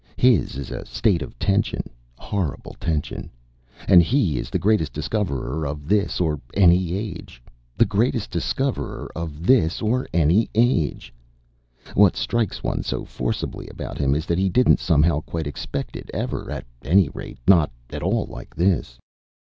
His 0.17 0.55
is 0.57 0.71
a 0.71 0.83
state 0.87 1.21
of 1.21 1.37
tension 1.37 1.83
horrible 2.17 2.75
tension. 2.79 3.29
And 3.87 4.01
he 4.01 4.39
is 4.39 4.49
the 4.49 4.57
Greatest 4.57 4.93
Discoverer 4.93 5.63
of 5.67 5.87
This 5.87 6.19
or 6.19 6.39
Any 6.55 6.91
Age 6.95 7.39
the 7.77 7.85
Greatest 7.85 8.31
Discoverer 8.31 9.11
of 9.15 9.45
This 9.45 9.79
or 9.79 10.07
Any 10.11 10.49
Age! 10.55 11.13
What 11.93 12.15
strikes 12.15 12.63
one 12.63 12.81
so 12.81 13.05
forcibly 13.05 13.67
about 13.69 13.99
him 13.99 14.15
is 14.15 14.25
that 14.25 14.39
he 14.39 14.49
didn't 14.49 14.79
somehow 14.79 15.19
quite 15.19 15.45
expect 15.45 15.95
it 15.95 16.09
ever, 16.15 16.49
at 16.49 16.65
any 16.81 17.09
rate, 17.09 17.37
not 17.47 17.71
at 17.91 18.01
all 18.01 18.25
like 18.25 18.55
this. 18.55 18.97